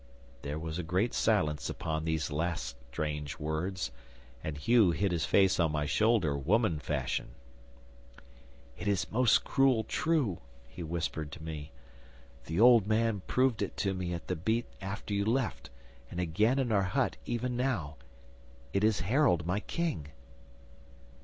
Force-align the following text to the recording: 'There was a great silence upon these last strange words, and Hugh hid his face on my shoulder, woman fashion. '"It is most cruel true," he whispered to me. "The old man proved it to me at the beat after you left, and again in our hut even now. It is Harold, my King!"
'There 0.41 0.57
was 0.57 0.79
a 0.79 0.81
great 0.81 1.13
silence 1.13 1.69
upon 1.69 2.03
these 2.05 2.31
last 2.31 2.75
strange 2.91 3.37
words, 3.37 3.91
and 4.43 4.57
Hugh 4.57 4.89
hid 4.89 5.11
his 5.11 5.25
face 5.27 5.59
on 5.59 5.71
my 5.71 5.85
shoulder, 5.85 6.35
woman 6.35 6.79
fashion. 6.79 7.35
'"It 8.79 8.87
is 8.87 9.11
most 9.11 9.43
cruel 9.43 9.83
true," 9.83 10.39
he 10.67 10.81
whispered 10.81 11.31
to 11.33 11.43
me. 11.43 11.71
"The 12.47 12.59
old 12.59 12.87
man 12.87 13.21
proved 13.27 13.61
it 13.61 13.77
to 13.85 13.93
me 13.93 14.11
at 14.11 14.25
the 14.27 14.35
beat 14.35 14.65
after 14.81 15.13
you 15.13 15.23
left, 15.23 15.69
and 16.09 16.19
again 16.19 16.57
in 16.57 16.71
our 16.71 16.81
hut 16.81 17.17
even 17.27 17.55
now. 17.55 17.97
It 18.73 18.83
is 18.83 19.01
Harold, 19.01 19.45
my 19.45 19.59
King!" 19.59 20.07